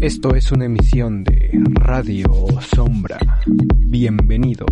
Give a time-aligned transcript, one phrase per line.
[0.00, 2.32] Esto es una emisión de Radio
[2.74, 3.18] Sombra.
[3.76, 4.70] Bienvenidos.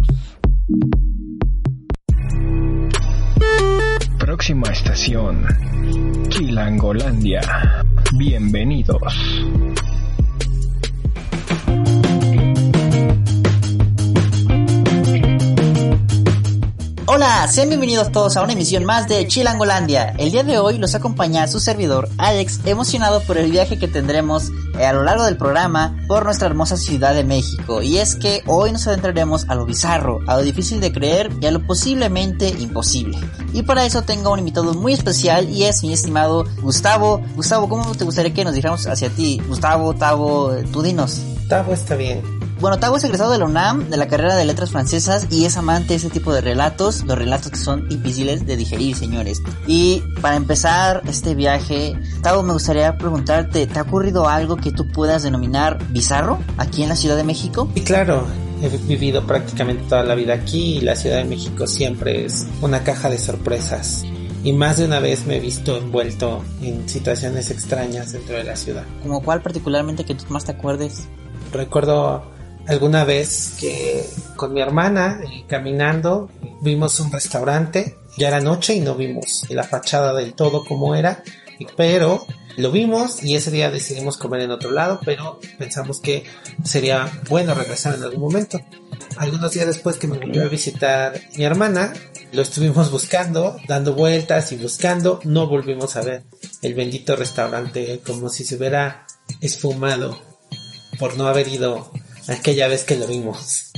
[4.18, 5.44] Próxima estación,
[6.30, 7.42] Chilangolandia.
[8.16, 9.12] Bienvenidos.
[17.18, 20.14] Hola, sean bienvenidos todos a una emisión más de Chilangolandia.
[20.18, 24.52] El día de hoy los acompaña su servidor Alex, emocionado por el viaje que tendremos
[24.78, 27.82] eh, a lo largo del programa por nuestra hermosa Ciudad de México.
[27.82, 31.46] Y es que hoy nos adentraremos a lo bizarro, a lo difícil de creer y
[31.46, 33.18] a lo posiblemente imposible.
[33.52, 37.20] Y para eso tengo un invitado muy especial y es mi estimado Gustavo.
[37.34, 39.42] Gustavo, ¿cómo te gustaría que nos dijéramos hacia ti?
[39.48, 41.20] Gustavo, Tavo, tú dinos.
[41.48, 42.37] Tavo está bien.
[42.60, 45.56] Bueno, Tavo es egresado de la UNAM, de la carrera de letras francesas, y es
[45.56, 49.40] amante de ese tipo de relatos, los relatos que son difíciles de digerir, señores.
[49.68, 54.88] Y para empezar este viaje, Tavo, me gustaría preguntarte, ¿te ha ocurrido algo que tú
[54.88, 57.70] puedas denominar bizarro aquí en la Ciudad de México?
[57.74, 58.26] Sí, claro.
[58.60, 62.82] He vivido prácticamente toda la vida aquí y la Ciudad de México siempre es una
[62.82, 64.04] caja de sorpresas.
[64.42, 68.56] Y más de una vez me he visto envuelto en situaciones extrañas dentro de la
[68.56, 68.82] ciudad.
[69.04, 71.06] ¿Como cuál particularmente que tú más te acuerdes?
[71.52, 72.36] Recuerdo
[72.68, 74.04] alguna vez que
[74.36, 76.30] con mi hermana eh, caminando
[76.60, 81.22] vimos un restaurante, ya era noche y no vimos la fachada del todo como era,
[81.76, 86.24] pero lo vimos y ese día decidimos comer en otro lado, pero pensamos que
[86.62, 88.60] sería bueno regresar en algún momento.
[89.16, 91.92] Algunos días después que me volvió a visitar mi hermana,
[92.32, 96.24] lo estuvimos buscando, dando vueltas y buscando, no volvimos a ver
[96.60, 99.06] el bendito restaurante como si se hubiera
[99.40, 100.18] esfumado
[100.98, 101.90] por no haber ido
[102.28, 103.70] aquella vez que lo vimos.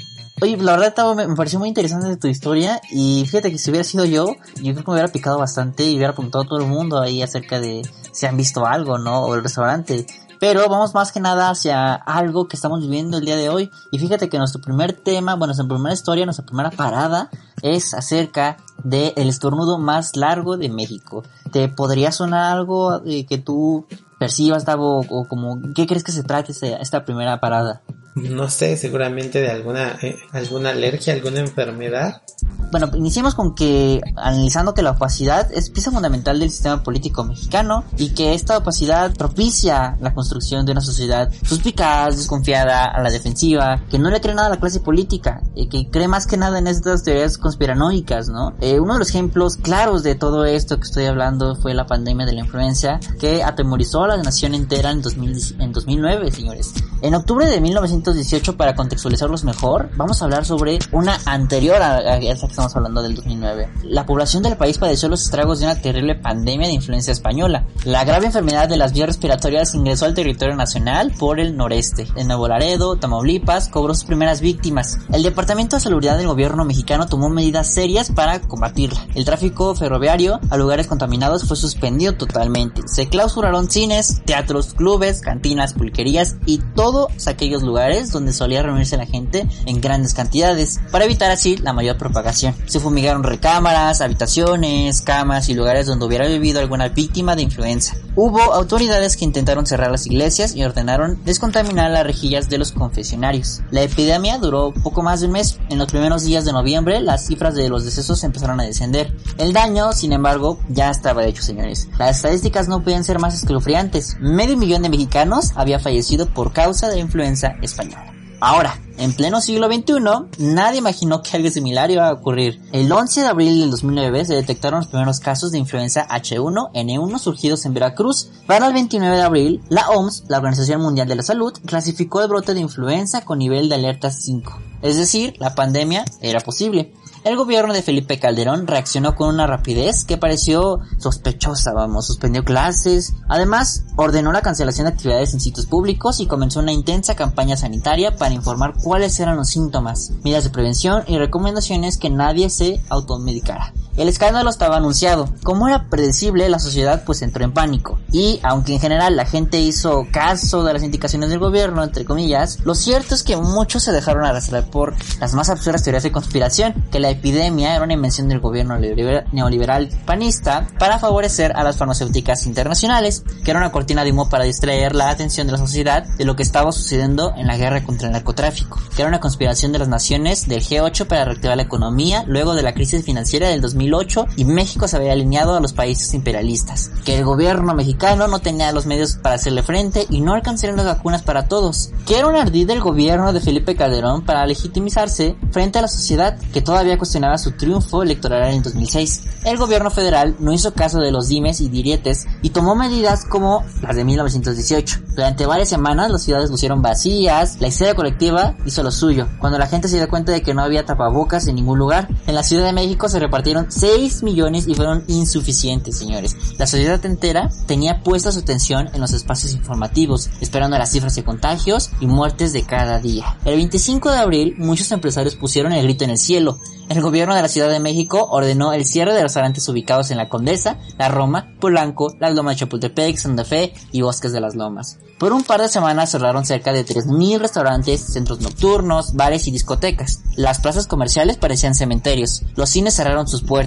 [0.42, 4.06] Oye, la verdad me, pareció muy interesante tu historia y fíjate que si hubiera sido
[4.06, 6.98] yo, yo creo que me hubiera picado bastante y hubiera preguntado a todo el mundo
[6.98, 9.20] ahí acerca de si han visto algo, ¿no?
[9.24, 10.06] O el restaurante.
[10.40, 13.70] Pero vamos más que nada hacia algo que estamos viviendo el día de hoy.
[13.92, 17.28] Y fíjate que nuestro primer tema, bueno, nuestra primera historia, nuestra primera parada
[17.60, 21.22] es acerca del estornudo más largo de México.
[21.52, 23.86] ¿Te podría sonar algo eh, que tú
[24.18, 27.82] percibas, Tavo, o como, ¿qué crees que se trate esta primera parada?
[28.14, 32.22] No sé, seguramente de alguna, eh, alguna alergia, alguna enfermedad.
[32.70, 37.84] Bueno, iniciemos con que analizando que la opacidad es pieza fundamental del sistema político mexicano
[37.96, 43.82] y que esta opacidad propicia la construcción de una sociedad suspicaz, desconfiada, a la defensiva,
[43.90, 46.58] que no le cree nada a la clase política, y que cree más que nada
[46.58, 48.54] en estas teorías conspiranoicas, ¿no?
[48.60, 52.26] Eh, uno de los ejemplos claros de todo esto que estoy hablando fue la pandemia
[52.26, 56.72] de la influenza que atemorizó a la nación entera en, 2000, en 2009, señores.
[57.02, 62.46] En octubre de 1918, para contextualizarlos mejor, vamos a hablar sobre una anterior a, esa
[62.46, 63.68] que estamos hablando del 2009.
[63.84, 67.66] La población del país padeció los estragos de una terrible pandemia de influencia española.
[67.84, 72.06] La grave enfermedad de las vías respiratorias ingresó al territorio nacional por el noreste.
[72.16, 74.98] En Nuevo Laredo, Tamaulipas, cobró sus primeras víctimas.
[75.10, 79.06] El Departamento de Salubridad del gobierno mexicano tomó medidas serias para combatirla.
[79.14, 82.82] El tráfico ferroviario a lugares contaminados fue suspendido totalmente.
[82.86, 88.96] Se clausuraron cines, teatros, clubes, cantinas, pulquerías y todo todos aquellos lugares donde solía reunirse
[88.96, 92.49] la gente en grandes cantidades, para evitar así la mayor propagación.
[92.66, 97.96] Se fumigaron recámaras, habitaciones, camas y lugares donde hubiera vivido alguna víctima de influenza.
[98.16, 103.60] Hubo autoridades que intentaron cerrar las iglesias y ordenaron descontaminar las rejillas de los confesionarios.
[103.70, 105.58] La epidemia duró poco más de un mes.
[105.68, 109.14] En los primeros días de noviembre las cifras de los decesos empezaron a descender.
[109.38, 111.88] El daño, sin embargo, ya estaba hecho, señores.
[111.98, 114.16] Las estadísticas no pueden ser más escalofriantes.
[114.20, 118.19] Medio millón de mexicanos había fallecido por causa de influenza española.
[118.40, 122.58] Ahora, en pleno siglo XXI, nadie imaginó que algo similar iba a ocurrir.
[122.72, 127.66] El 11 de abril del 2009 se detectaron los primeros casos de influenza H1N1 surgidos
[127.66, 128.30] en Veracruz.
[128.46, 132.28] Para el 29 de abril, la OMS, la Organización Mundial de la Salud, clasificó el
[132.28, 134.58] brote de influenza con nivel de alerta 5.
[134.80, 136.94] Es decir, la pandemia era posible.
[137.22, 143.12] El gobierno de Felipe Calderón reaccionó con una rapidez que pareció sospechosa, vamos, suspendió clases,
[143.28, 148.16] además ordenó la cancelación de actividades en sitios públicos y comenzó una intensa campaña sanitaria
[148.16, 153.74] para informar cuáles eran los síntomas, medidas de prevención y recomendaciones que nadie se automedicara.
[154.00, 155.28] El escándalo estaba anunciado.
[155.42, 157.98] Como era predecible, la sociedad pues entró en pánico.
[158.10, 162.60] Y aunque en general la gente hizo caso de las indicaciones del gobierno, entre comillas,
[162.64, 166.82] lo cierto es que muchos se dejaron arrastrar por las más absurdas teorías de conspiración,
[166.90, 172.46] que la epidemia era una invención del gobierno neoliberal panista para favorecer a las farmacéuticas
[172.46, 176.24] internacionales, que era una cortina de humo para distraer la atención de la sociedad de
[176.24, 179.78] lo que estaba sucediendo en la guerra contra el narcotráfico, que era una conspiración de
[179.80, 183.60] las naciones del G8 para reactivar la economía luego de la crisis financiera del
[183.90, 188.38] 2008 y México se había alineado a los países imperialistas, que el gobierno mexicano no
[188.38, 192.28] tenía los medios para hacerle frente y no alcanzaron las vacunas para todos, que era
[192.28, 196.98] un ardid del gobierno de Felipe Calderón para legitimizarse frente a la sociedad que todavía
[196.98, 199.22] cuestionaba su triunfo electoral en 2006.
[199.44, 203.64] El gobierno federal no hizo caso de los dimes y dirietes y tomó medidas como
[203.82, 205.00] las de 1918.
[205.14, 209.28] Durante varias semanas las ciudades lucieron vacías, la historia colectiva hizo lo suyo.
[209.38, 212.34] Cuando la gente se dio cuenta de que no había tapabocas en ningún lugar, en
[212.34, 216.36] la Ciudad de México se repartieron 6 millones y fueron insuficientes, señores.
[216.58, 221.24] La sociedad entera tenía puesta su atención en los espacios informativos, esperando las cifras de
[221.24, 223.38] contagios y muertes de cada día.
[223.46, 226.58] El 25 de abril, muchos empresarios pusieron el grito en el cielo.
[226.90, 230.28] El gobierno de la Ciudad de México ordenó el cierre de restaurantes ubicados en la
[230.28, 234.98] Condesa, la Roma, Polanco, las Lomas de Chapultepec, Santa Fe y Bosques de las Lomas.
[235.20, 240.22] Por un par de semanas cerraron cerca de 3.000 restaurantes, centros nocturnos, bares y discotecas.
[240.34, 242.42] Las plazas comerciales parecían cementerios.
[242.56, 243.59] Los cines cerraron sus puertas.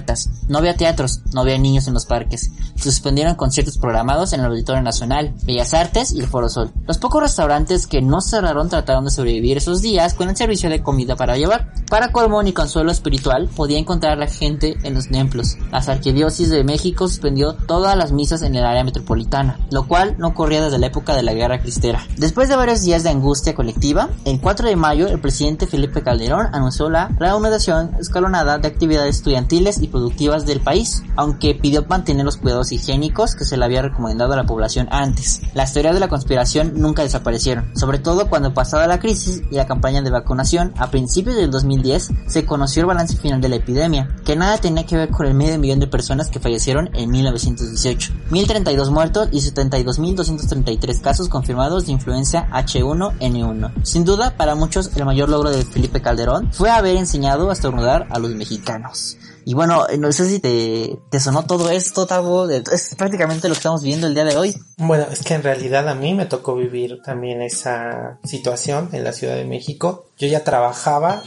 [0.48, 2.50] No había teatros, no había niños en los parques.
[2.76, 6.72] Se suspendieron conciertos programados en el Auditorio Nacional, Bellas Artes y el Foro Sol.
[6.86, 10.82] Los pocos restaurantes que no cerraron trataron de sobrevivir esos días con el servicio de
[10.82, 11.72] comida para llevar.
[11.88, 15.56] Para colmo ni consuelo espiritual podía encontrar la gente en los templos.
[15.70, 20.28] La Arquidiócesis de México suspendió todas las misas en el área metropolitana, lo cual no
[20.28, 22.06] ocurría desde la época de la Guerra Cristera.
[22.16, 26.48] Después de varios días de angustia colectiva, el 4 de mayo el presidente Felipe Calderón
[26.52, 32.36] anunció la reanudación escalonada de actividades estudiantiles y productivas del país, aunque pidió mantener los
[32.36, 35.40] cuidados higiénicos que se le había recomendado a la población antes.
[35.54, 39.66] Las teorías de la conspiración nunca desaparecieron, sobre todo cuando pasada la crisis y la
[39.66, 44.16] campaña de vacunación a principios del 2010 se conoció el balance final de la epidemia,
[44.24, 48.12] que nada tenía que ver con el medio millón de personas que fallecieron en 1918,
[48.30, 53.72] 1032 muertos y 72.233 casos confirmados de influencia H1N1.
[53.84, 58.06] Sin duda, para muchos el mayor logro de Felipe Calderón fue haber enseñado a estornudar
[58.10, 59.16] a los mexicanos.
[59.44, 62.48] Y bueno, no sé si te, te sonó todo esto, Tavo.
[62.48, 64.54] Es prácticamente lo que estamos viviendo el día de hoy.
[64.76, 69.12] Bueno, es que en realidad a mí me tocó vivir también esa situación en la
[69.12, 70.06] Ciudad de México.
[70.16, 71.22] Yo ya trabajaba,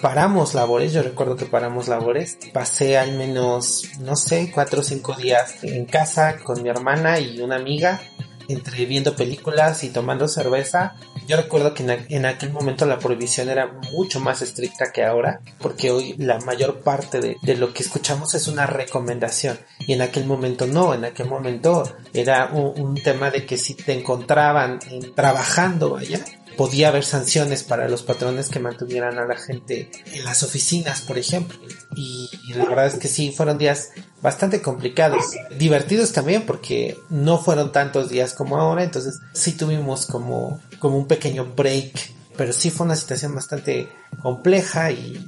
[0.00, 2.38] paramos labores, yo recuerdo que paramos labores.
[2.52, 7.40] Pasé al menos, no sé, cuatro o cinco días en casa con mi hermana y
[7.40, 8.00] una amiga
[8.48, 10.94] entre viendo películas y tomando cerveza.
[11.26, 15.90] Yo recuerdo que en, aquel momento la prohibición era mucho más estricta que ahora, porque
[15.90, 20.66] hoy la mayor parte de, lo que escuchamos es una recomendación y en aquel momento
[20.66, 24.80] no, en aquel momento era un, un tema de que si te encontraban
[25.14, 26.24] trabajando allá,
[26.56, 31.18] podía haber sanciones para los patrones que mantuvieran a la gente en las oficinas, por
[31.18, 31.58] ejemplo.
[31.96, 33.90] Y, la verdad es que sí, fueron días
[34.22, 35.24] bastante complicados,
[35.58, 41.06] divertidos también porque no fueron tantos días como ahora, entonces sí tuvimos como, como un
[41.06, 43.88] pequeño break, pero sí fue una situación bastante
[44.22, 45.18] compleja y,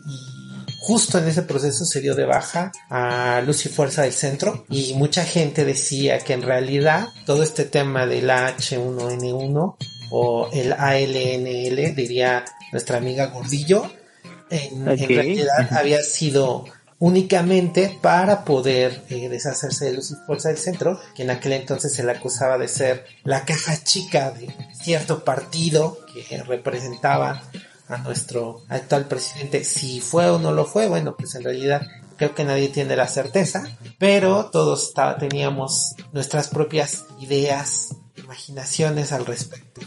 [0.78, 4.64] justo en ese proceso se dio de baja a Luz y Fuerza del Centro.
[4.70, 9.76] Y mucha gente decía que en realidad todo este tema del H1N1
[10.10, 13.90] o el ALNL, diría nuestra amiga Gordillo,
[14.50, 16.64] en, realidad había sido
[16.98, 21.92] únicamente para poder eh, deshacerse de Luz y Fuerza del Centro, que en aquel entonces
[21.92, 27.42] se le acusaba de ser la caja chica de cierto partido que representaba
[27.88, 29.64] a nuestro actual presidente.
[29.64, 31.82] Si fue o no lo fue, bueno, pues en realidad
[32.16, 33.64] creo que nadie tiene la certeza,
[33.98, 39.82] pero todos teníamos nuestras propias ideas, imaginaciones al respecto.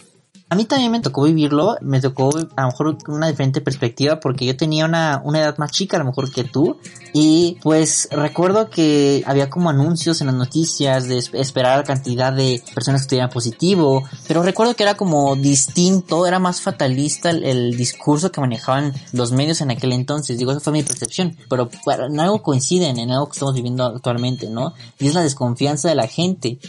[0.51, 4.47] A mí también me tocó vivirlo, me tocó a lo mejor una diferente perspectiva porque
[4.47, 6.77] yo tenía una, una edad más chica a lo mejor que tú
[7.13, 12.63] y pues recuerdo que había como anuncios en las noticias de esperar la cantidad de
[12.73, 18.31] personas que estuvieran positivo, pero recuerdo que era como distinto, era más fatalista el, discurso
[18.31, 22.41] que manejaban los medios en aquel entonces, digo, esa fue mi percepción, pero en algo
[22.41, 24.73] coinciden en algo que estamos viviendo actualmente, ¿no?
[24.97, 26.59] Y es la desconfianza de la gente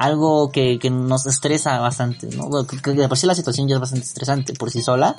[0.00, 2.48] algo que, que nos estresa bastante, ¿no?
[2.66, 5.14] Que, de por sí la situación ya es bastante estresante por sí sola.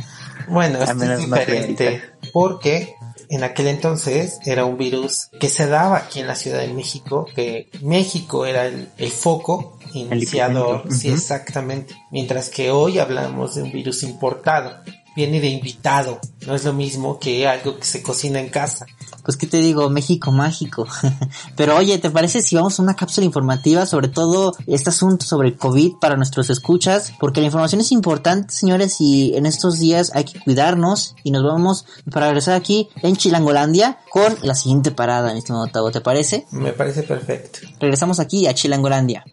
[0.48, 2.01] Bueno, es diferente
[2.34, 2.96] porque
[3.30, 7.25] en aquel entonces era un virus que se daba aquí en la Ciudad de México,
[7.34, 11.96] que México era el, foco iniciador, sí, exactamente.
[12.12, 14.82] Mientras que hoy hablamos de un virus importado.
[15.15, 16.20] Viene de invitado.
[16.46, 18.86] No es lo mismo que algo que se cocina en casa.
[19.24, 20.88] Pues qué te digo, México mágico.
[21.56, 25.50] Pero oye, ¿te parece si vamos a una cápsula informativa sobre todo este asunto sobre
[25.50, 27.13] el COVID para nuestros escuchas?
[27.20, 31.44] Porque la información es importante, señores, y en estos días hay que cuidarnos y nos
[31.44, 36.46] vamos para regresar aquí en Chilangolandia con la siguiente parada, mi estimado Tavo, ¿te parece?
[36.51, 37.60] Me parece perfecto.
[37.80, 39.24] Regresamos aquí a Chilangolandia.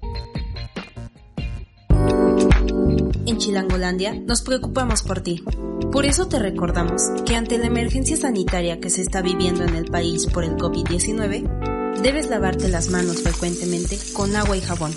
[3.26, 5.42] En Chilangolandia nos preocupamos por ti.
[5.92, 9.86] Por eso te recordamos que ante la emergencia sanitaria que se está viviendo en el
[9.86, 14.92] país por el COVID-19, debes lavarte las manos frecuentemente con agua y jabón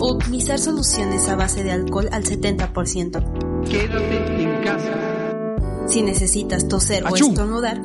[0.00, 3.64] o utilizar soluciones a base de alcohol al 70%.
[3.68, 5.86] Quédate en casa.
[5.88, 7.80] Si necesitas toser o estornudar,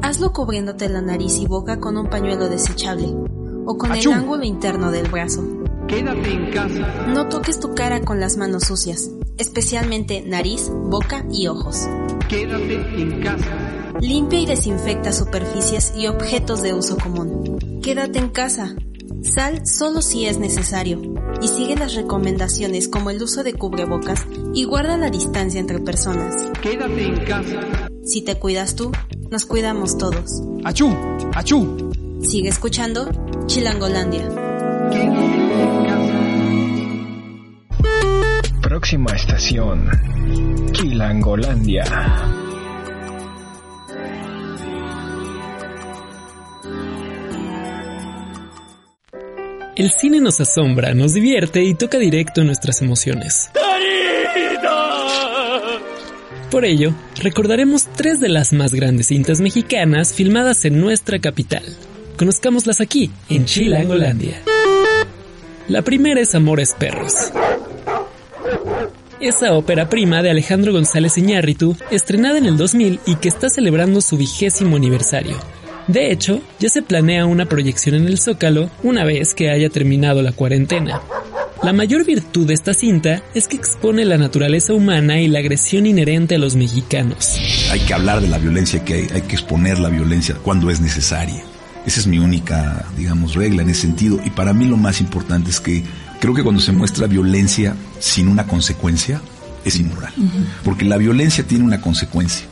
[0.00, 3.12] hazlo cubriéndote la nariz y boca con un pañuelo desechable
[3.66, 4.10] o con ¡Achú!
[4.10, 5.63] el ángulo interno del brazo.
[5.88, 7.06] Quédate en casa.
[7.08, 11.86] No toques tu cara con las manos sucias, especialmente nariz, boca y ojos.
[12.28, 13.92] Quédate en casa.
[14.00, 17.80] Limpia y desinfecta superficies y objetos de uso común.
[17.82, 18.74] Quédate en casa.
[19.22, 21.00] Sal solo si es necesario
[21.40, 26.34] y sigue las recomendaciones como el uso de cubrebocas y guarda la distancia entre personas.
[26.60, 27.60] Quédate en casa.
[28.04, 28.92] Si te cuidas tú,
[29.30, 30.42] nos cuidamos todos.
[30.64, 30.94] Achú,
[31.34, 31.90] achú.
[32.20, 33.10] Sigue escuchando
[33.46, 34.43] Chilangolandia.
[38.60, 39.88] Próxima estación.
[40.72, 41.84] Chilangolandia.
[49.76, 53.50] El cine nos asombra, nos divierte y toca directo nuestras emociones.
[56.50, 61.64] Por ello, recordaremos tres de las más grandes cintas mexicanas filmadas en nuestra capital.
[62.16, 64.42] Conozcámoslas aquí, en Chilangolandia.
[65.68, 67.14] La primera es Amores Perros.
[69.18, 74.02] Esa ópera prima de Alejandro González Iñárritu, estrenada en el 2000 y que está celebrando
[74.02, 75.38] su vigésimo aniversario.
[75.86, 80.20] De hecho, ya se planea una proyección en el Zócalo una vez que haya terminado
[80.20, 81.00] la cuarentena.
[81.62, 85.86] La mayor virtud de esta cinta es que expone la naturaleza humana y la agresión
[85.86, 87.38] inherente a los mexicanos.
[87.70, 90.82] Hay que hablar de la violencia que hay, hay que exponer la violencia cuando es
[90.82, 91.42] necesaria.
[91.86, 94.18] Esa es mi única, digamos, regla en ese sentido.
[94.24, 95.84] Y para mí lo más importante es que
[96.20, 99.20] creo que cuando se muestra violencia sin una consecuencia,
[99.64, 100.12] es inmoral.
[100.64, 102.46] Porque la violencia tiene una consecuencia.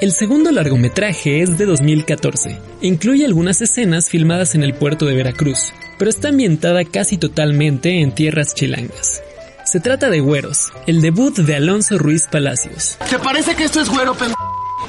[0.00, 2.58] El segundo largometraje es de 2014.
[2.80, 8.12] Incluye algunas escenas filmadas en el puerto de Veracruz, pero está ambientada casi totalmente en
[8.12, 9.22] tierras chilangas.
[9.64, 12.98] Se trata de Güeros, el debut de Alonso Ruiz Palacios.
[13.08, 14.32] ¿Te parece que esto es güero, pen...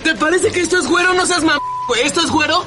[0.04, 1.14] ¿Te parece que esto es güero?
[1.14, 1.60] No seas mam...
[1.88, 2.02] güey.
[2.02, 2.66] ¿Esto es güero?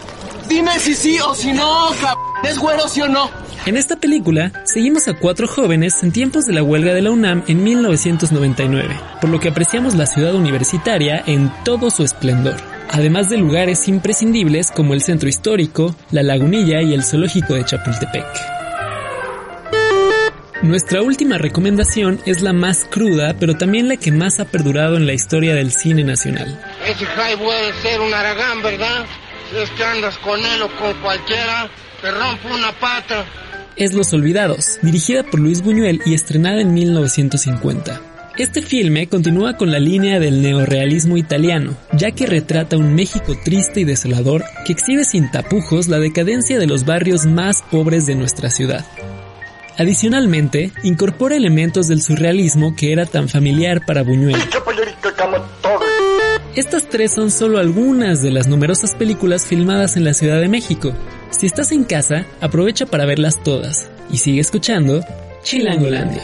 [0.49, 2.17] Dime si sí o si no, cab...
[2.45, 3.31] ¿Es güero sí o no?
[3.65, 7.43] En esta película, seguimos a cuatro jóvenes en tiempos de la huelga de la UNAM
[7.49, 12.55] en 1999, por lo que apreciamos la ciudad universitaria en todo su esplendor,
[12.91, 18.25] además de lugares imprescindibles como el centro histórico, la lagunilla y el zoológico de Chapultepec.
[20.63, 25.07] Nuestra última recomendación es la más cruda, pero también la que más ha perdurado en
[25.07, 26.61] la historia del cine nacional.
[26.87, 29.05] Ese Jai puede ser un aragán, ¿verdad?
[29.55, 33.25] Es que andas con él o con cualquiera, te rompo una pata.
[33.77, 38.01] es Los Olvidados, dirigida por Luis Buñuel y estrenada en 1950.
[38.39, 43.81] Este filme continúa con la línea del neorrealismo italiano, ya que retrata un México triste
[43.81, 48.51] y desolador que exhibe sin tapujos la decadencia de los barrios más pobres de nuestra
[48.51, 48.85] ciudad.
[49.79, 54.37] Adicionalmente, incorpora elementos del surrealismo que era tan familiar para Buñuel.
[56.57, 60.91] Estas tres son solo algunas de las numerosas películas filmadas en la Ciudad de México.
[61.29, 65.03] Si estás en casa, aprovecha para verlas todas y sigue escuchando
[65.43, 66.23] Chilangolandia.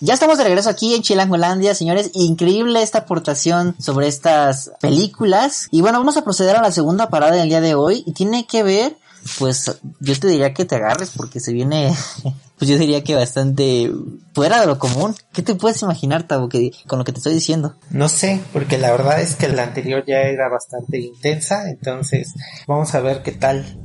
[0.00, 2.10] Ya estamos de regreso aquí en Chilangolandia, señores.
[2.12, 5.68] Increíble esta aportación sobre estas películas.
[5.70, 8.04] Y bueno, vamos a proceder a la segunda parada del día de hoy.
[8.06, 8.98] Y tiene que ver,
[9.38, 11.92] pues, yo te diría que te agarres porque se viene,
[12.58, 13.90] pues yo diría que bastante
[14.34, 15.14] fuera de lo común.
[15.32, 17.74] ¿Qué te puedes imaginar, Tabo, que, con lo que te estoy diciendo?
[17.90, 22.34] No sé, porque la verdad es que la anterior ya era bastante intensa, entonces
[22.66, 23.78] vamos a ver qué tal.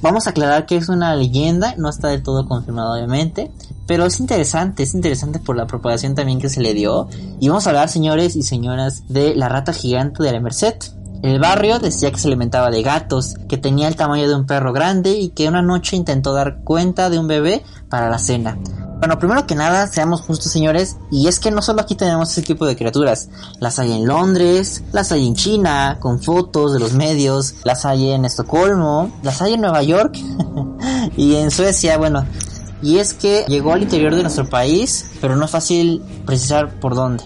[0.00, 3.50] Vamos a aclarar que es una leyenda, no está del todo confirmado obviamente,
[3.86, 7.08] pero es interesante, es interesante por la propagación también que se le dio.
[7.40, 10.74] Y vamos a hablar, señores y señoras, de la rata gigante de la Merced.
[11.24, 14.74] El barrio decía que se alimentaba de gatos, que tenía el tamaño de un perro
[14.74, 18.58] grande y que una noche intentó dar cuenta de un bebé para la cena.
[18.98, 22.42] Bueno, primero que nada, seamos justos señores, y es que no solo aquí tenemos ese
[22.42, 26.92] tipo de criaturas, las hay en Londres, las hay en China, con fotos de los
[26.92, 30.18] medios, las hay en Estocolmo, las hay en Nueva York
[31.16, 32.26] y en Suecia, bueno,
[32.82, 36.94] y es que llegó al interior de nuestro país, pero no es fácil precisar por
[36.94, 37.24] dónde.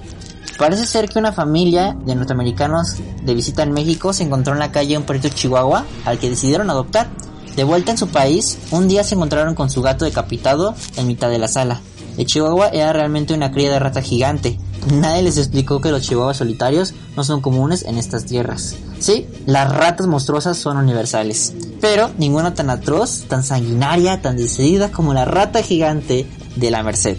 [0.59, 4.73] Parece ser que una familia de norteamericanos de visita en México se encontró en la
[4.73, 7.09] calle un perrito chihuahua al que decidieron adoptar.
[7.55, 11.31] De vuelta en su país, un día se encontraron con su gato decapitado en mitad
[11.31, 11.81] de la sala.
[12.17, 14.59] El chihuahua era realmente una cría de rata gigante.
[14.93, 18.75] Nadie les explicó que los chihuahuas solitarios no son comunes en estas tierras.
[18.99, 25.15] Sí, las ratas monstruosas son universales, pero ninguna tan atroz, tan sanguinaria, tan decidida como
[25.15, 27.19] la rata gigante de la Merced.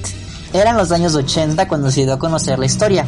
[0.51, 3.05] Eran los años 80 cuando se dio a conocer la historia,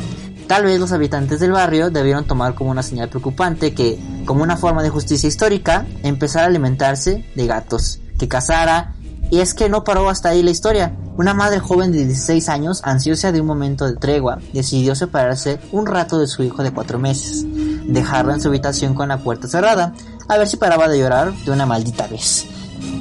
[0.51, 4.57] Tal vez los habitantes del barrio debieron tomar como una señal preocupante que, como una
[4.57, 8.95] forma de justicia histórica, empezara a alimentarse de gatos, que cazara,
[9.29, 10.93] y es que no paró hasta ahí la historia.
[11.15, 15.85] Una madre joven de 16 años, ansiosa de un momento de tregua, decidió separarse un
[15.85, 17.45] rato de su hijo de 4 meses,
[17.87, 19.93] dejarlo en su habitación con la puerta cerrada,
[20.27, 22.45] a ver si paraba de llorar de una maldita vez.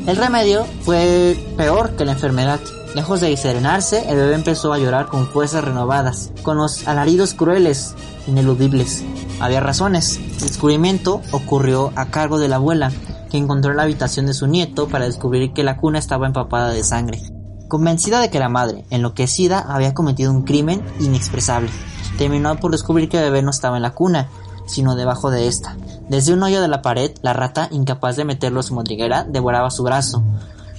[0.07, 2.61] El remedio fue peor que la enfermedad.
[2.95, 7.95] Lejos de serenarse, el bebé empezó a llorar con fuerzas renovadas, con los alaridos crueles,
[8.27, 9.05] ineludibles.
[9.39, 10.17] Había razones.
[10.17, 12.91] El descubrimiento ocurrió a cargo de la abuela,
[13.31, 16.83] que encontró la habitación de su nieto para descubrir que la cuna estaba empapada de
[16.83, 17.23] sangre.
[17.69, 21.71] Convencida de que la madre, enloquecida, había cometido un crimen inexpresable,
[22.19, 24.29] terminó por descubrir que el bebé no estaba en la cuna,
[24.67, 25.77] sino debajo de esta.
[26.09, 29.71] Desde un hoyo de la pared, la rata, incapaz de meterlo en su madriguera, devoraba
[29.71, 30.25] su brazo.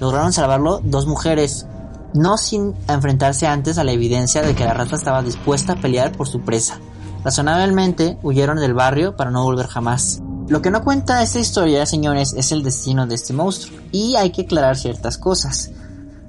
[0.02, 1.66] Lograron salvarlo dos mujeres,
[2.14, 6.12] no sin enfrentarse antes a la evidencia de que la rata estaba dispuesta a pelear
[6.12, 6.80] por su presa.
[7.24, 10.22] Razonablemente huyeron del barrio para no volver jamás.
[10.48, 14.32] Lo que no cuenta esta historia, señores, es el destino de este monstruo, y hay
[14.32, 15.72] que aclarar ciertas cosas.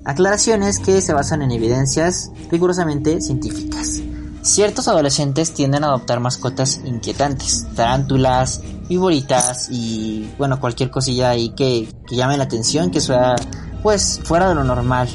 [0.05, 4.01] Aclaraciones que se basan en evidencias rigurosamente científicas.
[4.43, 11.89] Ciertos adolescentes tienden a adoptar mascotas inquietantes, tarántulas, viboritas y bueno, cualquier cosilla ahí que,
[12.07, 13.37] que llame la atención, que sea
[13.83, 15.09] pues fuera de lo normal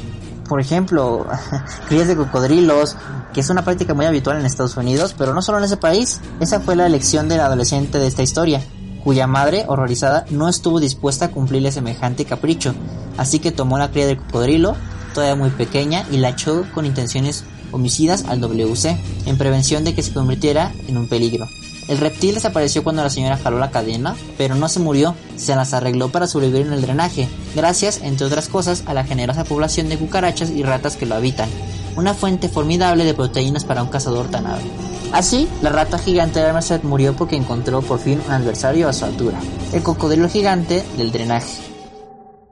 [0.48, 1.26] por ejemplo,
[1.88, 2.96] crías de cocodrilos,
[3.32, 6.20] que es una práctica muy habitual en Estados Unidos, pero no solo en ese país.
[6.40, 8.62] Esa fue la elección del adolescente de esta historia,
[9.04, 12.74] cuya madre, horrorizada, no estuvo dispuesta a cumplirle semejante capricho,
[13.16, 14.74] así que tomó la cría del cocodrilo,
[15.14, 18.96] todavía muy pequeña, y la echó con intenciones homicidas al WC,
[19.26, 21.46] en prevención de que se convirtiera en un peligro.
[21.88, 25.72] El reptil desapareció cuando la señora jaló la cadena, pero no se murió, se las
[25.72, 29.96] arregló para sobrevivir en el drenaje, gracias, entre otras cosas, a la generosa población de
[29.96, 31.48] cucarachas y ratas que lo habitan,
[31.96, 34.70] una fuente formidable de proteínas para un cazador tan hábil.
[35.12, 39.06] Así, la rata gigante de Merced murió porque encontró por fin un adversario a su
[39.06, 39.40] altura,
[39.72, 41.68] el cocodrilo gigante del drenaje.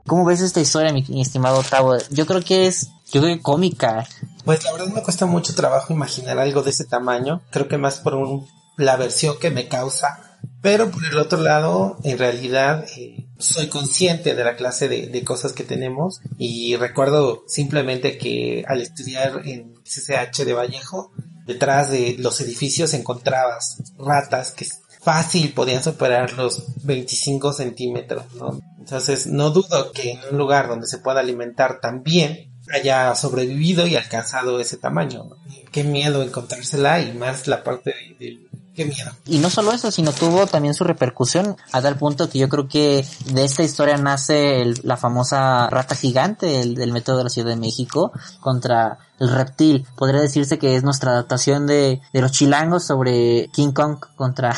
[0.07, 1.96] ¿Cómo ves esta historia, mi, estimado Octavo?
[2.11, 4.07] Yo creo que es, yo creo que cómica.
[4.44, 7.42] Pues la verdad me cuesta mucho trabajo imaginar algo de ese tamaño.
[7.51, 8.46] Creo que más por un
[8.77, 10.39] la versión que me causa.
[10.62, 15.53] Pero por el otro lado, en realidad eh, soy consciente de la clase de, cosas
[15.53, 21.12] que tenemos y recuerdo simplemente que al estudiar en CCH de Vallejo,
[21.47, 24.67] detrás de los edificios encontrabas ratas que
[25.03, 28.61] fácil podían superar los 25 centímetros, ¿no?
[28.79, 33.87] Entonces no dudo que en un lugar donde se pueda alimentar tan bien haya sobrevivido
[33.87, 35.31] y alcanzado ese tamaño.
[35.71, 38.45] Qué miedo encontrársela y más la parte del
[38.77, 39.11] Qué miedo.
[39.25, 42.69] Y no solo eso, sino tuvo también su repercusión a tal punto que yo creo
[42.69, 47.49] que de esta historia nace la famosa rata gigante el, del método de la Ciudad
[47.49, 49.87] de México contra el reptil.
[49.97, 54.55] Podría decirse que es nuestra adaptación de, de los chilangos sobre King Kong contra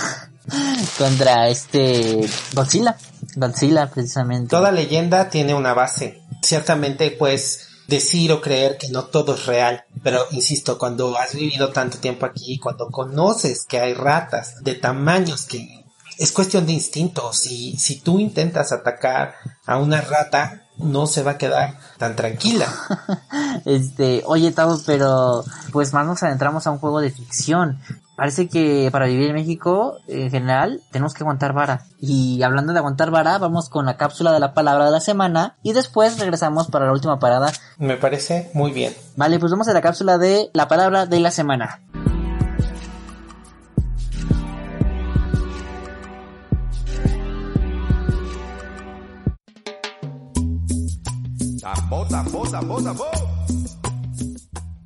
[0.98, 2.96] contra este Godzilla.
[3.36, 4.50] Godzilla precisamente.
[4.50, 6.22] Toda leyenda tiene una base.
[6.42, 9.84] Ciertamente pues decir o creer que no todo es real.
[10.02, 15.46] Pero insisto, cuando has vivido tanto tiempo aquí, cuando conoces que hay ratas de tamaños
[15.46, 15.84] que
[16.18, 17.32] es cuestión de instinto.
[17.32, 19.34] Si, si tú intentas atacar
[19.66, 22.72] a una rata, no se va a quedar tan tranquila.
[23.64, 27.80] este, oye, Tavo, pero pues más nos adentramos a un juego de ficción
[28.18, 31.84] parece que para vivir en México, en general, tenemos que aguantar vara.
[32.00, 35.56] Y hablando de aguantar vara, vamos con la cápsula de la palabra de la semana
[35.62, 37.52] y después regresamos para la última parada.
[37.78, 38.92] Me parece muy bien.
[39.14, 41.78] Vale, pues vamos a la cápsula de la palabra de la semana.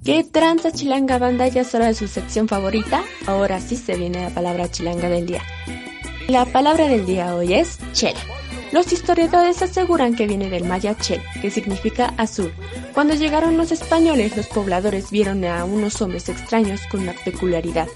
[0.05, 3.05] ¿Qué tranza chilanga banda ya es hora de su sección favorita?
[3.27, 5.43] Ahora sí se viene la palabra chilanga del día.
[6.27, 8.17] La palabra del día hoy es chel.
[8.73, 12.53] Los historiadores aseguran que viene del maya chel, que significa azul,
[12.95, 17.87] Cuando llegaron los españoles, los pobladores vieron a unos hombres extraños con una peculiaridad,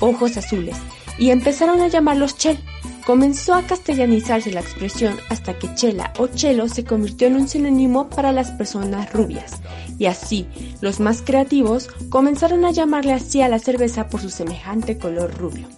[0.00, 0.76] ojos azules,
[1.16, 2.58] y empezaron a llamarlos Chel.
[3.04, 8.08] Comenzó a castellanizarse la expresión hasta que chela o chelo se convirtió en un sinónimo
[8.08, 9.60] para las personas rubias.
[9.98, 10.46] Y así,
[10.80, 15.68] los más creativos comenzaron a llamarle así a la cerveza por su semejante color rubio.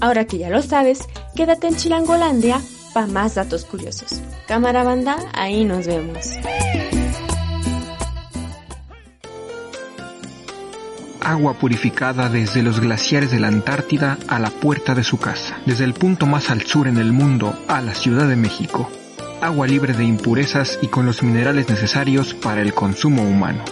[0.00, 1.00] Ahora que ya lo sabes,
[1.36, 2.60] quédate en Chilangolandia
[2.92, 4.20] para más datos curiosos.
[4.48, 6.38] Cámara banda, ahí nos vemos.
[11.24, 15.58] Agua purificada desde los glaciares de la Antártida a la puerta de su casa.
[15.66, 18.90] Desde el punto más al sur en el mundo a la Ciudad de México.
[19.40, 23.64] Agua libre de impurezas y con los minerales necesarios para el consumo humano.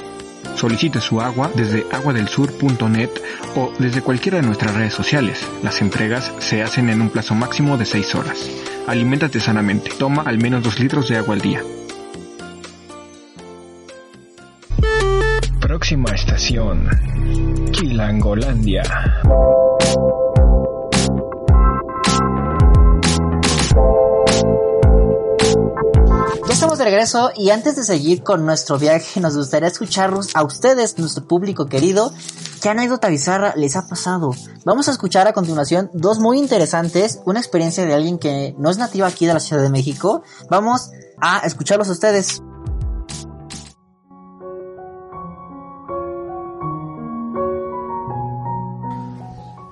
[0.54, 3.10] Solicite su agua desde aguadelsur.net
[3.56, 5.46] o desde cualquiera de nuestras redes sociales.
[5.62, 8.48] Las entregas se hacen en un plazo máximo de 6 horas.
[8.86, 9.90] Aliméntate sanamente.
[9.98, 11.62] Toma al menos 2 litros de agua al día.
[15.90, 16.88] Próxima estación.
[17.72, 18.85] Chilangolandia.
[26.46, 30.44] Ya estamos de regreso y antes de seguir con nuestro viaje nos gustaría escucharlos a
[30.44, 32.12] ustedes, nuestro público querido.
[32.62, 34.31] ¿Qué anécdota bizarra les ha pasado?
[34.64, 38.79] Vamos a escuchar a continuación dos muy interesantes, una experiencia de alguien que no es
[38.79, 40.22] nativa aquí de la Ciudad de México.
[40.48, 42.40] Vamos a escucharlos a ustedes.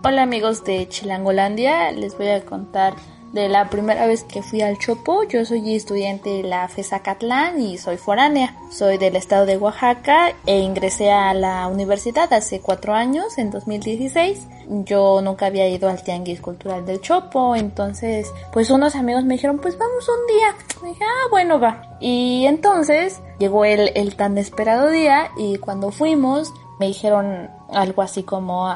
[0.09, 2.95] Hola amigos de Chilangolandia, les voy a contar
[3.35, 5.25] de la primera vez que fui al Chopo.
[5.25, 8.57] Yo soy estudiante de la FESA Catlán y soy foránea.
[8.71, 14.47] Soy del estado de Oaxaca e ingresé a la universidad hace cuatro años, en 2016.
[14.87, 19.59] Yo nunca había ido al Tianguis Cultural del Chopo, entonces pues unos amigos me dijeron
[19.59, 20.55] pues vamos un día.
[20.83, 21.99] Me dije, ah bueno va.
[22.01, 28.23] Y entonces llegó el, el tan esperado día y cuando fuimos me dijeron algo así
[28.23, 28.73] como,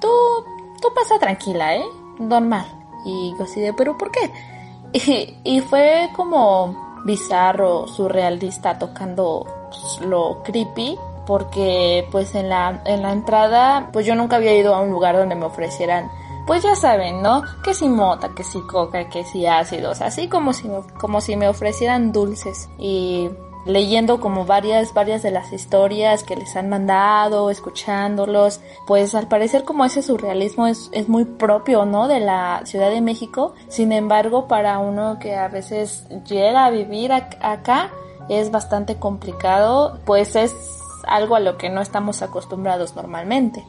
[0.00, 0.08] tú,
[0.80, 1.84] tú pasa tranquila, ¿eh?
[2.18, 2.66] Normal.
[3.04, 4.30] Y yo así de, ¿pero por qué?
[5.44, 13.12] Y, fue como bizarro, surrealista, tocando pues, lo creepy, porque pues en la, en la
[13.12, 16.10] entrada, pues yo nunca había ido a un lugar donde me ofrecieran,
[16.46, 17.42] pues ya saben, ¿no?
[17.64, 21.48] Que si mota, que si coca, que si ácidos, así como si, como si me
[21.48, 22.68] ofrecieran dulces.
[22.78, 23.30] Y
[23.64, 29.64] leyendo como varias, varias de las historias que les han mandado, escuchándolos, pues al parecer
[29.64, 32.08] como ese surrealismo es, es muy propio, ¿no?
[32.08, 33.54] De la Ciudad de México.
[33.68, 37.90] Sin embargo, para uno que a veces llega a vivir acá,
[38.28, 40.54] es bastante complicado, pues es
[41.06, 43.64] algo a lo que no estamos acostumbrados normalmente.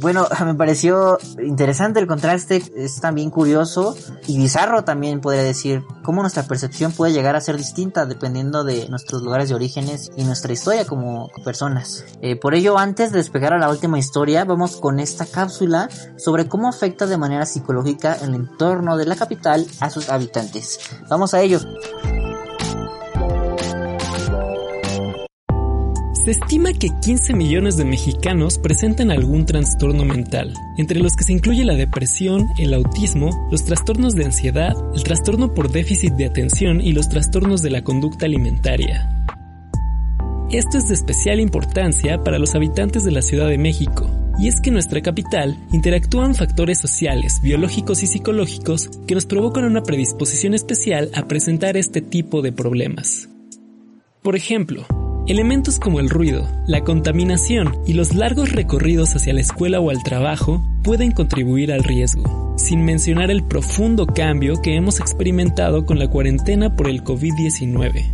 [0.00, 6.22] Bueno, me pareció interesante el contraste, es también curioso y bizarro también podría decir cómo
[6.22, 10.52] nuestra percepción puede llegar a ser distinta dependiendo de nuestros lugares de orígenes y nuestra
[10.52, 12.04] historia como personas.
[12.22, 16.48] Eh, por ello, antes de despegar a la última historia, vamos con esta cápsula sobre
[16.48, 20.78] cómo afecta de manera psicológica el entorno de la capital a sus habitantes.
[21.08, 21.60] Vamos a ello.
[26.28, 31.32] Se estima que 15 millones de mexicanos presentan algún trastorno mental, entre los que se
[31.32, 36.82] incluye la depresión, el autismo, los trastornos de ansiedad, el trastorno por déficit de atención
[36.82, 39.08] y los trastornos de la conducta alimentaria.
[40.50, 44.60] Esto es de especial importancia para los habitantes de la Ciudad de México, y es
[44.60, 50.52] que en nuestra capital interactúan factores sociales, biológicos y psicológicos que nos provocan una predisposición
[50.52, 53.30] especial a presentar este tipo de problemas.
[54.20, 54.84] Por ejemplo,
[55.28, 60.02] Elementos como el ruido, la contaminación y los largos recorridos hacia la escuela o al
[60.02, 66.08] trabajo pueden contribuir al riesgo, sin mencionar el profundo cambio que hemos experimentado con la
[66.08, 68.10] cuarentena por el COVID-19.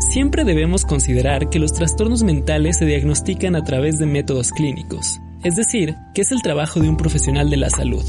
[0.00, 5.54] Siempre debemos considerar que los trastornos mentales se diagnostican a través de métodos clínicos, es
[5.54, 8.04] decir, que es el trabajo de un profesional de la salud,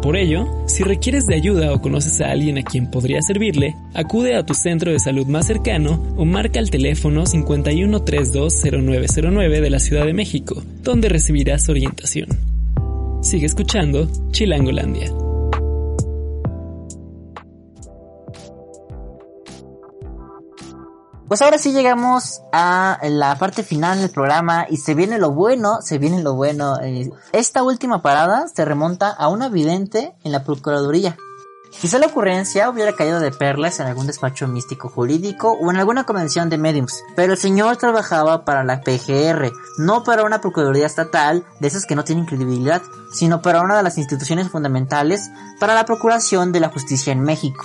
[0.00, 4.34] por ello, si requieres de ayuda o conoces a alguien a quien podría servirle, acude
[4.34, 10.06] a tu centro de salud más cercano o marca el teléfono 51320909 de la Ciudad
[10.06, 12.28] de México, donde recibirás orientación.
[13.22, 15.12] Sigue escuchando Chilangolandia.
[21.30, 25.80] Pues ahora sí llegamos a la parte final del programa y se viene lo bueno,
[25.80, 26.80] se viene lo bueno.
[26.82, 31.16] Eh, esta última parada se remonta a una vidente en la Procuraduría.
[31.80, 36.02] Quizá la ocurrencia hubiera caído de perlas en algún despacho místico jurídico o en alguna
[36.02, 41.44] convención de mediums, pero el señor trabajaba para la PGR, no para una Procuraduría Estatal
[41.60, 45.84] de esas que no tienen credibilidad, sino para una de las instituciones fundamentales para la
[45.84, 47.64] procuración de la justicia en México.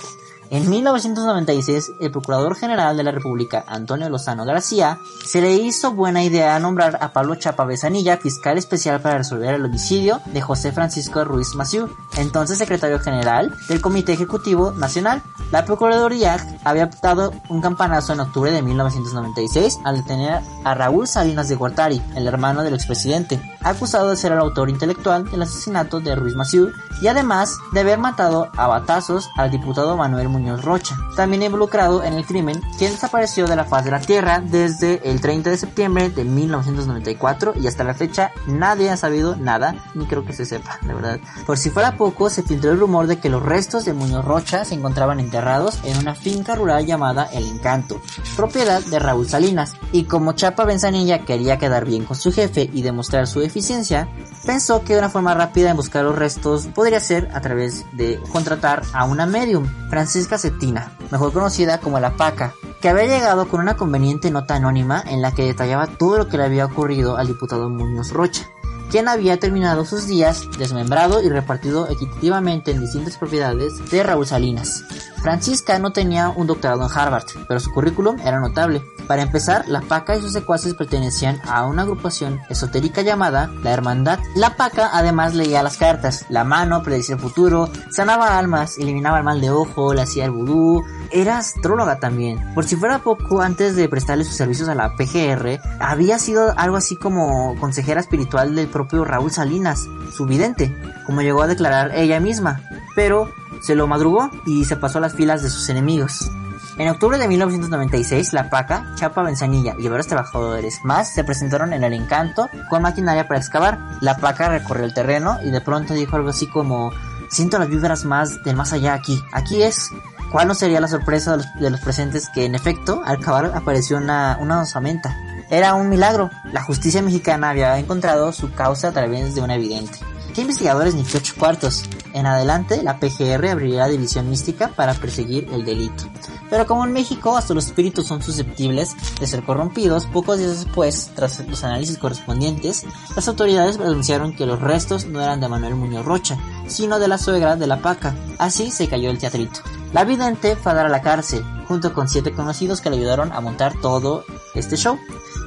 [0.50, 6.22] En 1996, el Procurador General de la República, Antonio Lozano García, se le hizo buena
[6.22, 11.24] idea nombrar a Pablo Chapa Besanilla fiscal especial para resolver el homicidio de José Francisco
[11.24, 15.22] Ruiz Maciú, entonces secretario general del Comité Ejecutivo Nacional.
[15.50, 21.48] La Procuraduría había dado un campanazo en octubre de 1996 al detener a Raúl Salinas
[21.48, 26.14] de Gortari, el hermano del expresidente, acusado de ser el autor intelectual del asesinato de
[26.14, 31.42] Ruiz Maciú y además de haber matado a batazos al diputado Manuel Muñoz Rocha, también
[31.42, 35.48] involucrado en el crimen, quien desapareció de la faz de la Tierra desde el 30
[35.48, 40.34] de septiembre de 1994 y hasta la fecha nadie ha sabido nada, ni creo que
[40.34, 41.20] se sepa, de verdad.
[41.46, 44.66] Por si fuera poco, se filtró el rumor de que los restos de Muñoz Rocha
[44.66, 48.02] se encontraban enterrados en una finca rural llamada El Encanto,
[48.36, 52.82] propiedad de Raúl Salinas, y como Chapa Benzanilla quería quedar bien con su jefe y
[52.82, 54.06] demostrar su eficiencia,
[54.44, 58.82] pensó que una forma rápida de buscar los restos podría ser a través de contratar
[58.92, 63.76] a una medium, Francisca Cetina, mejor conocida como la Paca, que había llegado con una
[63.76, 67.70] conveniente nota anónima en la que detallaba todo lo que le había ocurrido al diputado
[67.70, 68.50] Muñoz Rocha,
[68.90, 74.84] quien había terminado sus días desmembrado y repartido equitativamente en distintas propiedades de Raúl Salinas.
[75.22, 78.82] Francisca no tenía un doctorado en Harvard, pero su currículum era notable.
[79.06, 84.18] Para empezar, la Paca y sus secuaces pertenecían a una agrupación esotérica llamada la Hermandad.
[84.34, 89.24] La Paca además leía las cartas, la mano predecía el futuro, sanaba almas, eliminaba el
[89.24, 90.84] mal de ojo, le hacía el vudú,
[91.20, 92.38] era astróloga también.
[92.54, 96.76] Por si fuera poco, antes de prestarle sus servicios a la PGR, había sido algo
[96.76, 100.76] así como consejera espiritual del propio Raúl Salinas, su vidente,
[101.06, 102.60] como llegó a declarar ella misma.
[102.94, 103.30] Pero
[103.62, 106.30] se lo madrugó y se pasó a las filas de sus enemigos.
[106.78, 111.84] En octubre de 1996, la PACA, Chapa Benzanilla y varios trabajadores más se presentaron en
[111.84, 113.78] el Encanto con maquinaria para excavar.
[114.02, 116.92] La PACA recorrió el terreno y de pronto dijo algo así como:
[117.28, 119.22] Siento las vibras más del más allá aquí.
[119.32, 119.90] Aquí es.
[120.30, 124.38] ¿Cuál no sería la sorpresa de los, presentes que en efecto al cavar apareció una,
[124.40, 125.16] una osamenta?
[125.50, 126.30] Era un milagro.
[126.52, 129.98] La justicia mexicana había encontrado su causa a través de una evidente.
[130.34, 131.84] ¿Qué investigadores ni qué ocho cuartos?
[132.12, 136.04] En adelante, la PGR abriría la división mística para perseguir el delito.
[136.50, 141.10] Pero como en México hasta los espíritus son susceptibles de ser corrompidos, pocos días después,
[141.14, 142.84] tras los análisis correspondientes,
[143.14, 146.36] las autoridades anunciaron que los restos no eran de Manuel Muñoz Rocha,
[146.66, 148.14] sino de la suegra de la Paca.
[148.38, 149.60] Así se cayó el teatrito.
[149.92, 153.32] La vidente fue a dar a la cárcel, junto con siete conocidos que le ayudaron
[153.32, 154.24] a montar todo
[154.54, 154.98] este show.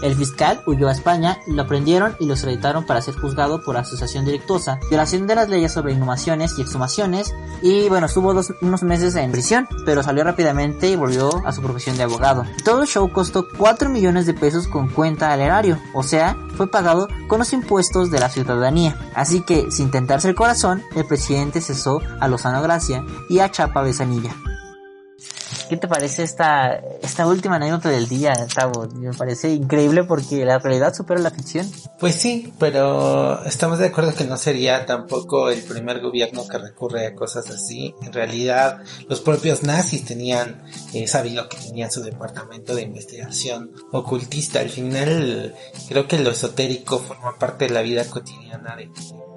[0.02, 4.26] El fiscal huyó a España, lo prendieron y lo extraditaron para ser juzgado por asociación
[4.26, 9.16] delictuosa, violación de las leyes sobre inhumaciones y exhumaciones, y bueno, estuvo dos, unos meses
[9.16, 12.46] en prisión, pero salió rápidamente y volvió a su profesión de abogado.
[12.64, 16.70] Todo el show costó 4 millones de pesos con cuenta al erario, o sea, fue
[16.70, 18.98] pagado con los impuestos de la ciudadanía.
[19.16, 23.82] Así que, sin tentarse el corazón, el presidente cesó a Lozano Gracia y a Chapa
[23.82, 24.36] Besanilla.
[25.70, 28.88] ¿Qué te parece esta, esta última anécdota del día, Tavo?
[28.96, 31.70] Me parece increíble porque la realidad supera la ficción.
[32.00, 37.06] Pues sí, pero estamos de acuerdo que no sería tampoco el primer gobierno que recurre
[37.06, 37.94] a cosas así.
[38.02, 40.64] En realidad, los propios nazis tenían
[40.96, 44.62] eh, sabido que tenían su departamento de investigación ocultista.
[44.62, 45.54] Al final,
[45.88, 48.90] creo que lo esotérico forma parte de la vida cotidiana de,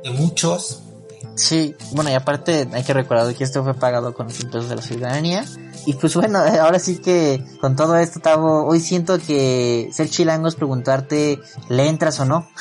[0.02, 0.82] de muchos.
[1.34, 4.76] Sí, bueno, y aparte hay que recordar que esto fue pagado con los impuestos de
[4.76, 5.44] la ciudadanía.
[5.86, 10.48] Y pues bueno, ahora sí que con todo esto, Tavo, hoy siento que ser chilango
[10.48, 12.48] es preguntarte, ¿le entras o no?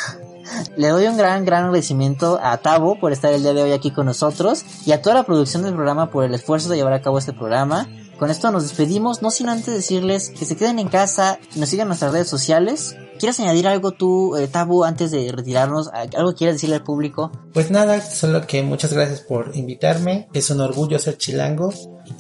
[0.76, 3.92] Le doy un gran, gran agradecimiento a Tavo por estar el día de hoy aquí
[3.92, 7.02] con nosotros y a toda la producción del programa por el esfuerzo de llevar a
[7.02, 7.88] cabo este programa.
[8.20, 11.88] Con esto nos despedimos, no sin antes decirles que se queden en casa nos sigan
[11.88, 12.96] nuestras redes sociales.
[13.22, 15.90] ¿Quieres añadir algo tú, eh, Tabu, antes de retirarnos?
[15.90, 17.32] ¿Algo quieres decirle al público?
[17.54, 20.28] Pues nada, solo que muchas gracias por invitarme.
[20.34, 21.72] Es un orgullo ser chilango.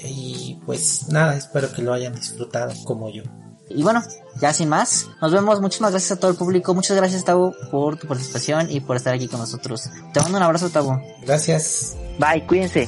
[0.05, 3.23] Y pues nada, espero que lo hayan disfrutado como yo.
[3.67, 4.03] Y bueno,
[4.39, 5.59] ya sin más, nos vemos.
[5.59, 6.75] Muchísimas gracias a todo el público.
[6.75, 9.89] Muchas gracias, Tabu, por tu participación y por estar aquí con nosotros.
[10.13, 10.99] Te mando un abrazo, Tabu.
[11.25, 11.97] Gracias.
[12.19, 12.87] Bye, cuídense.